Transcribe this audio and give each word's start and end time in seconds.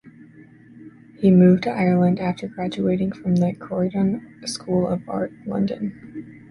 He 1.19 1.29
moved 1.29 1.61
to 1.65 1.69
Ireland 1.69 2.19
after 2.19 2.47
graduating 2.47 3.11
from 3.11 3.35
the 3.35 3.53
Croydon 3.53 4.41
School 4.47 4.87
of 4.87 5.07
Art, 5.07 5.31
London. 5.45 6.39